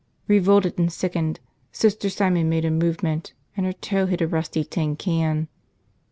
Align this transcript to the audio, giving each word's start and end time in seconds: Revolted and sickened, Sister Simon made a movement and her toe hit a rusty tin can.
Revolted 0.27 0.79
and 0.79 0.91
sickened, 0.91 1.39
Sister 1.71 2.09
Simon 2.09 2.49
made 2.49 2.65
a 2.65 2.71
movement 2.71 3.33
and 3.55 3.67
her 3.67 3.73
toe 3.73 4.07
hit 4.07 4.19
a 4.19 4.27
rusty 4.27 4.63
tin 4.63 4.95
can. 4.95 5.47